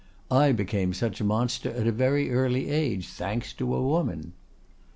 I 0.31 0.51
became 0.51 0.95
such 0.95 1.21
a 1.21 1.23
monster 1.23 1.69
at 1.69 1.85
a 1.85 1.91
very 1.91 2.31
early 2.31 2.71
age, 2.71 3.07
thanks 3.07 3.53
to 3.53 3.75
a 3.75 3.83
woman." 3.85 4.33